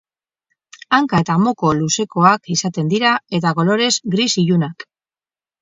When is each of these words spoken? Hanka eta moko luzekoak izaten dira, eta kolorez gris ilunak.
Hanka 0.97 1.19
eta 1.23 1.35
moko 1.41 1.73
luzekoak 1.81 2.51
izaten 2.55 2.89
dira, 2.95 3.13
eta 3.41 3.55
kolorez 3.61 3.93
gris 4.17 4.31
ilunak. 4.47 4.89